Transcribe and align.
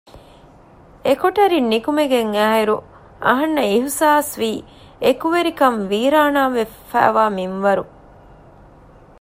އެކޮޓަރިން 1.05 1.67
ނިކުމެގެން 1.73 2.31
އާއިރު 2.39 2.77
އަހަންނަށް 3.25 3.71
އިޙްޞާސްވީ 3.73 4.51
އެކުވެރިކަން 5.05 5.77
ވީރާނާވެފައިވާ 5.91 7.23
މިންވަރު 7.37 7.83